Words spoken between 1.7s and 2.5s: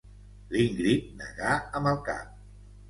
amb el cap.